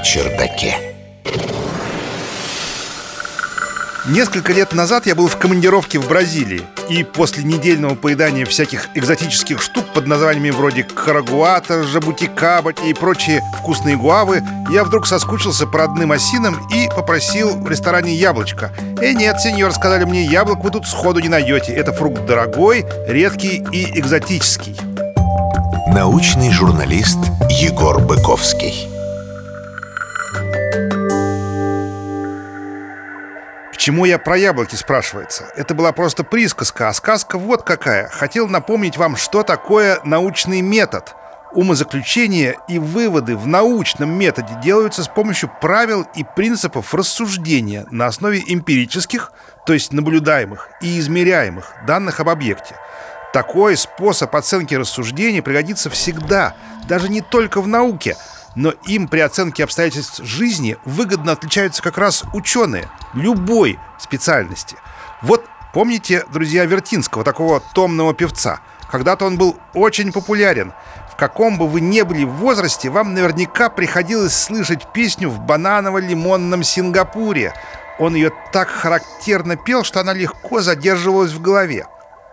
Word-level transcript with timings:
чердаке. 0.00 0.94
Несколько 4.06 4.52
лет 4.52 4.74
назад 4.74 5.06
я 5.06 5.14
был 5.14 5.28
в 5.28 5.38
командировке 5.38 5.98
в 5.98 6.06
Бразилии 6.06 6.62
И 6.90 7.04
после 7.04 7.42
недельного 7.42 7.94
поедания 7.94 8.44
всяких 8.44 8.90
экзотических 8.94 9.62
штук 9.62 9.86
под 9.94 10.06
названиями 10.06 10.50
вроде 10.50 10.82
карагуата, 10.82 11.84
жабутикабати 11.84 12.90
и 12.90 12.92
прочие 12.92 13.40
вкусные 13.58 13.96
гуавы 13.96 14.42
Я 14.70 14.84
вдруг 14.84 15.06
соскучился 15.06 15.66
по 15.66 15.78
родным 15.78 16.12
осинам 16.12 16.68
и 16.68 16.86
попросил 16.94 17.56
в 17.58 17.66
ресторане 17.70 18.14
яблочко. 18.14 18.72
Э, 19.00 19.12
нет, 19.12 19.40
сеньор, 19.40 19.72
сказали 19.72 20.04
мне, 20.04 20.26
яблок 20.26 20.62
вы 20.62 20.70
тут 20.70 20.86
сходу 20.86 21.20
не 21.20 21.30
найдете. 21.30 21.72
Это 21.72 21.94
фрукт 21.94 22.26
дорогой, 22.26 22.84
редкий 23.08 23.64
и 23.72 23.98
экзотический 23.98 24.76
Научный 25.88 26.50
журналист 26.52 27.18
Егор 27.48 28.00
Быковский 28.00 28.88
чему 33.84 34.06
я 34.06 34.18
про 34.18 34.38
яблоки, 34.38 34.76
спрашивается? 34.76 35.52
Это 35.56 35.74
была 35.74 35.92
просто 35.92 36.24
присказка, 36.24 36.88
а 36.88 36.94
сказка 36.94 37.36
вот 37.36 37.64
какая. 37.64 38.08
Хотел 38.08 38.48
напомнить 38.48 38.96
вам, 38.96 39.14
что 39.14 39.42
такое 39.42 40.00
научный 40.04 40.62
метод. 40.62 41.14
Умозаключения 41.52 42.56
и 42.66 42.78
выводы 42.78 43.36
в 43.36 43.46
научном 43.46 44.10
методе 44.18 44.54
делаются 44.62 45.04
с 45.04 45.08
помощью 45.08 45.50
правил 45.60 46.06
и 46.14 46.24
принципов 46.24 46.94
рассуждения 46.94 47.84
на 47.90 48.06
основе 48.06 48.42
эмпирических, 48.46 49.32
то 49.66 49.74
есть 49.74 49.92
наблюдаемых 49.92 50.70
и 50.80 50.98
измеряемых 50.98 51.74
данных 51.86 52.20
об 52.20 52.30
объекте. 52.30 52.76
Такой 53.34 53.76
способ 53.76 54.34
оценки 54.34 54.74
рассуждений 54.74 55.42
пригодится 55.42 55.90
всегда, 55.90 56.54
даже 56.88 57.10
не 57.10 57.20
только 57.20 57.60
в 57.60 57.68
науке– 57.68 58.16
но 58.54 58.70
им 58.86 59.08
при 59.08 59.20
оценке 59.20 59.64
обстоятельств 59.64 60.22
жизни 60.22 60.76
выгодно 60.84 61.32
отличаются 61.32 61.82
как 61.82 61.98
раз 61.98 62.24
ученые 62.32 62.88
любой 63.14 63.78
специальности. 63.98 64.76
Вот 65.22 65.44
помните, 65.72 66.24
друзья, 66.32 66.64
Вертинского, 66.64 67.24
такого 67.24 67.60
томного 67.60 68.14
певца? 68.14 68.60
Когда-то 68.90 69.26
он 69.26 69.38
был 69.38 69.56
очень 69.72 70.12
популярен. 70.12 70.72
В 71.10 71.16
каком 71.16 71.58
бы 71.58 71.68
вы 71.68 71.80
ни 71.80 72.02
были 72.02 72.24
возрасте, 72.24 72.90
вам 72.90 73.14
наверняка 73.14 73.68
приходилось 73.68 74.36
слышать 74.36 74.92
песню 74.92 75.30
в 75.30 75.40
бананово-лимонном 75.40 76.62
Сингапуре. 76.62 77.54
Он 77.98 78.14
ее 78.14 78.32
так 78.52 78.68
характерно 78.68 79.56
пел, 79.56 79.84
что 79.84 80.00
она 80.00 80.12
легко 80.12 80.60
задерживалась 80.60 81.32
в 81.32 81.40
голове. 81.40 81.86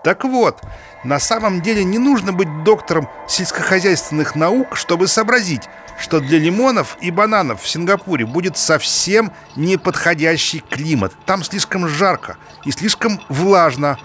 Так 0.03 0.23
вот, 0.23 0.61
на 1.03 1.19
самом 1.19 1.61
деле 1.61 1.83
не 1.83 1.99
нужно 1.99 2.33
быть 2.33 2.63
доктором 2.63 3.07
сельскохозяйственных 3.27 4.35
наук, 4.35 4.75
чтобы 4.75 5.07
сообразить, 5.07 5.63
что 5.99 6.19
для 6.19 6.39
лимонов 6.39 6.97
и 7.01 7.11
бананов 7.11 7.61
в 7.61 7.69
Сингапуре 7.69 8.25
будет 8.25 8.57
совсем 8.57 9.31
неподходящий 9.55 10.63
климат. 10.69 11.13
Там 11.25 11.43
слишком 11.43 11.87
жарко 11.87 12.37
и 12.65 12.71
слишком 12.71 13.21
влажно. 13.29 13.99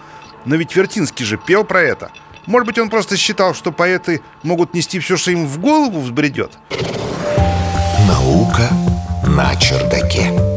Но 0.44 0.56
ведь 0.56 0.76
Вертинский 0.76 1.24
же 1.24 1.38
пел 1.38 1.64
про 1.64 1.80
это. 1.80 2.10
Может 2.44 2.66
быть, 2.66 2.78
он 2.78 2.90
просто 2.90 3.16
считал, 3.16 3.54
что 3.54 3.72
поэты 3.72 4.20
могут 4.42 4.74
нести 4.74 5.00
все, 5.00 5.16
что 5.16 5.30
им 5.32 5.46
в 5.46 5.58
голову 5.58 6.00
взбредет? 6.00 6.52
Наука 8.06 8.68
на 9.26 9.56
чердаке. 9.56 10.55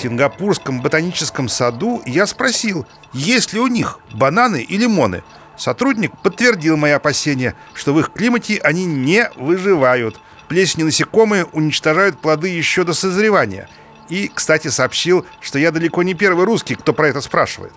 Сингапурском 0.00 0.80
ботаническом 0.80 1.48
саду 1.48 2.02
я 2.06 2.26
спросил, 2.26 2.86
есть 3.12 3.52
ли 3.52 3.60
у 3.60 3.66
них 3.66 3.98
бананы 4.12 4.62
и 4.62 4.76
лимоны– 4.76 5.22
Сотрудник 5.60 6.16
подтвердил 6.22 6.78
мои 6.78 6.92
опасения, 6.92 7.54
что 7.74 7.92
в 7.92 8.00
их 8.00 8.14
климате 8.14 8.58
они 8.64 8.86
не 8.86 9.30
выживают. 9.36 10.18
Плесень 10.48 10.86
насекомые 10.86 11.44
уничтожают 11.44 12.18
плоды 12.18 12.48
еще 12.48 12.82
до 12.82 12.94
созревания. 12.94 13.68
И, 14.08 14.30
кстати, 14.34 14.68
сообщил, 14.68 15.26
что 15.38 15.58
я 15.58 15.70
далеко 15.70 16.02
не 16.02 16.14
первый 16.14 16.46
русский, 16.46 16.76
кто 16.76 16.94
про 16.94 17.08
это 17.08 17.20
спрашивает. 17.20 17.74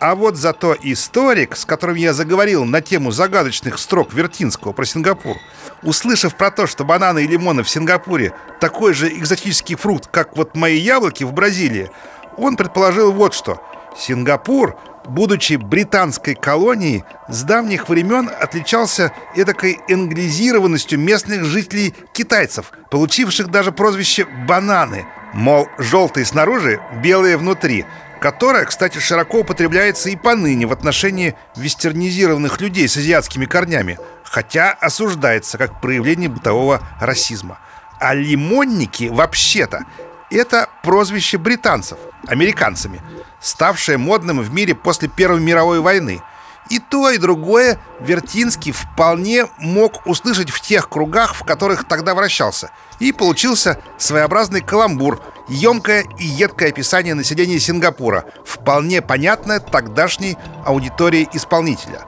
А 0.00 0.14
вот 0.14 0.36
зато 0.36 0.76
историк, 0.82 1.56
с 1.56 1.64
которым 1.64 1.96
я 1.96 2.12
заговорил 2.12 2.64
на 2.64 2.80
тему 2.80 3.10
загадочных 3.10 3.78
строк 3.78 4.12
Вертинского 4.12 4.72
про 4.72 4.84
Сингапур, 4.84 5.36
услышав 5.82 6.36
про 6.36 6.50
то, 6.50 6.66
что 6.66 6.84
бананы 6.84 7.24
и 7.24 7.28
лимоны 7.28 7.62
в 7.62 7.70
Сингапуре 7.70 8.34
такой 8.60 8.92
же 8.94 9.08
экзотический 9.08 9.76
фрукт, 9.76 10.08
как 10.08 10.36
вот 10.36 10.56
мои 10.56 10.78
яблоки 10.78 11.24
в 11.24 11.32
Бразилии, 11.32 11.90
он 12.36 12.56
предположил 12.56 13.12
вот 13.12 13.34
что. 13.34 13.62
Сингапур 13.96 14.76
будучи 15.06 15.54
британской 15.54 16.34
колонией, 16.34 17.04
с 17.28 17.42
давних 17.42 17.88
времен 17.88 18.30
отличался 18.40 19.12
эдакой 19.34 19.80
англизированностью 19.88 20.98
местных 20.98 21.44
жителей 21.44 21.94
китайцев, 22.12 22.72
получивших 22.90 23.48
даже 23.48 23.72
прозвище 23.72 24.26
«бананы», 24.46 25.06
мол, 25.32 25.68
желтые 25.78 26.26
снаружи, 26.26 26.80
белые 27.02 27.36
внутри, 27.36 27.84
которое, 28.24 28.64
кстати, 28.64 28.96
широко 29.00 29.40
употребляется 29.40 30.08
и 30.08 30.16
поныне 30.16 30.66
в 30.66 30.72
отношении 30.72 31.34
вестернизированных 31.56 32.58
людей 32.58 32.88
с 32.88 32.96
азиатскими 32.96 33.44
корнями, 33.44 33.98
хотя 34.22 34.70
осуждается 34.70 35.58
как 35.58 35.82
проявление 35.82 36.30
бытового 36.30 36.80
расизма. 37.02 37.58
А 38.00 38.14
лимонники 38.14 39.10
вообще-то 39.12 39.84
это 40.30 40.70
прозвище 40.82 41.36
британцев, 41.36 41.98
американцами, 42.26 43.02
ставшее 43.42 43.98
модным 43.98 44.40
в 44.40 44.50
мире 44.54 44.74
после 44.74 45.08
Первой 45.08 45.40
мировой 45.40 45.80
войны. 45.80 46.22
И 46.70 46.78
то, 46.78 47.10
и 47.10 47.18
другое 47.18 47.78
Вертинский 48.00 48.72
вполне 48.72 49.48
мог 49.58 50.06
услышать 50.06 50.48
в 50.48 50.62
тех 50.62 50.88
кругах, 50.88 51.34
в 51.34 51.44
которых 51.44 51.86
тогда 51.86 52.14
вращался. 52.14 52.70
И 53.00 53.12
получился 53.12 53.82
своеобразный 53.98 54.62
каламбур, 54.62 55.20
емкое 55.48 56.04
и 56.18 56.24
едкое 56.24 56.70
описание 56.70 57.14
населения 57.14 57.58
Сингапура, 57.58 58.24
вполне 58.44 59.02
понятное 59.02 59.60
тогдашней 59.60 60.36
аудитории 60.64 61.28
исполнителя. 61.32 62.02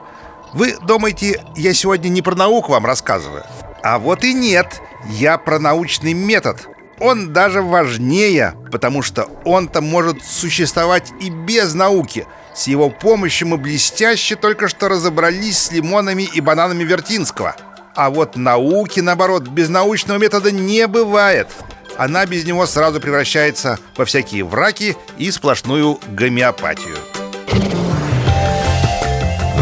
Вы 0.53 0.77
думаете, 0.81 1.43
я 1.55 1.73
сегодня 1.73 2.09
не 2.09 2.21
про 2.21 2.35
науку 2.35 2.71
вам 2.71 2.85
рассказываю? 2.85 3.43
А 3.83 3.99
вот 3.99 4.23
и 4.23 4.33
нет, 4.33 4.81
я 5.09 5.37
про 5.37 5.59
научный 5.59 6.13
метод– 6.13 6.67
он 6.99 7.31
даже 7.31 7.61
важнее, 7.61 8.55
потому 8.71 9.01
что 9.01 9.29
он-то 9.45 9.81
может 9.81 10.23
существовать 10.23 11.13
и 11.19 11.29
без 11.29 11.73
науки. 11.73 12.25
С 12.55 12.67
его 12.67 12.89
помощью 12.89 13.49
мы 13.49 13.57
блестяще 13.57 14.35
только 14.35 14.67
что 14.67 14.89
разобрались 14.89 15.59
с 15.59 15.71
лимонами 15.71 16.23
и 16.23 16.41
бананами 16.41 16.83
Вертинского. 16.83 17.55
А 17.95 18.09
вот 18.09 18.35
науки, 18.35 18.99
наоборот, 18.99 19.47
без 19.47 19.69
научного 19.69 20.17
метода 20.17 20.51
не 20.51 20.87
бывает. 20.87 21.47
Она 21.97 22.25
без 22.25 22.45
него 22.45 22.65
сразу 22.65 22.99
превращается 22.99 23.79
во 23.95 24.05
всякие 24.05 24.43
враки 24.43 24.95
и 25.17 25.31
сплошную 25.31 25.99
гомеопатию. 26.09 26.97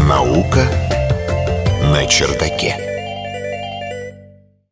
Наука 0.06 0.64
на 1.82 2.06
чердаке. 2.06 2.85